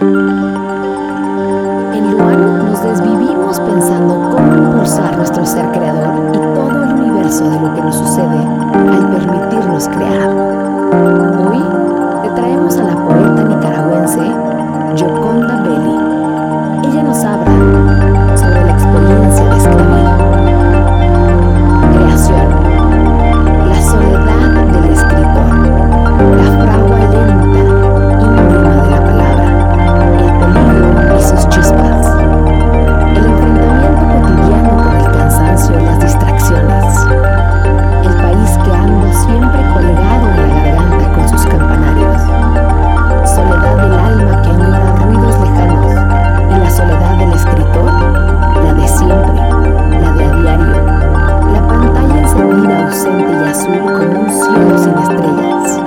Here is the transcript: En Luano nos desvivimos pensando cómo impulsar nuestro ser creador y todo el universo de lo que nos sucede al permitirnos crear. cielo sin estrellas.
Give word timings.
En 0.00 0.06
Luano 2.12 2.62
nos 2.62 2.82
desvivimos 2.84 3.58
pensando 3.58 4.30
cómo 4.30 4.56
impulsar 4.56 5.16
nuestro 5.16 5.44
ser 5.44 5.66
creador 5.72 6.30
y 6.34 6.38
todo 6.38 6.84
el 6.84 6.92
universo 7.00 7.50
de 7.50 7.58
lo 7.58 7.74
que 7.74 7.80
nos 7.80 7.96
sucede 7.96 8.46
al 8.74 9.10
permitirnos 9.10 9.88
crear. 9.88 11.37
cielo 54.48 54.78
sin 54.78 54.98
estrellas. 54.98 55.77